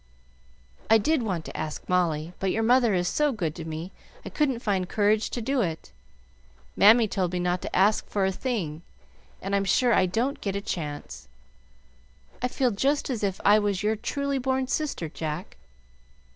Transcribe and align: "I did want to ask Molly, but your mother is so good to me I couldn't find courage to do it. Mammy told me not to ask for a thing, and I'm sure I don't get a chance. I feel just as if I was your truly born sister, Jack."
"I 0.89 0.97
did 0.97 1.21
want 1.21 1.45
to 1.45 1.55
ask 1.55 1.87
Molly, 1.87 2.33
but 2.39 2.49
your 2.49 2.63
mother 2.63 2.95
is 2.95 3.07
so 3.07 3.31
good 3.31 3.53
to 3.53 3.65
me 3.65 3.91
I 4.25 4.29
couldn't 4.29 4.57
find 4.61 4.89
courage 4.89 5.29
to 5.29 5.43
do 5.43 5.61
it. 5.61 5.91
Mammy 6.75 7.07
told 7.07 7.33
me 7.33 7.39
not 7.39 7.61
to 7.61 7.75
ask 7.75 8.07
for 8.09 8.25
a 8.25 8.31
thing, 8.31 8.81
and 9.43 9.55
I'm 9.55 9.63
sure 9.63 9.93
I 9.93 10.07
don't 10.07 10.41
get 10.41 10.55
a 10.55 10.59
chance. 10.59 11.27
I 12.41 12.47
feel 12.47 12.71
just 12.71 13.11
as 13.11 13.23
if 13.23 13.39
I 13.45 13.59
was 13.59 13.83
your 13.83 13.95
truly 13.95 14.39
born 14.39 14.65
sister, 14.65 15.07
Jack." 15.07 15.55